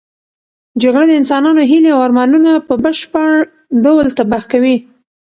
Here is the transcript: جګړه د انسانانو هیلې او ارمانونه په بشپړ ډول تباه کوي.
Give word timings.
جګړه 0.81 1.05
د 1.07 1.11
انسانانو 1.19 1.61
هیلې 1.71 1.89
او 1.93 1.99
ارمانونه 2.07 2.51
په 2.67 2.73
بشپړ 2.83 3.29
ډول 3.83 4.07
تباه 4.17 4.43
کوي. 4.51 4.75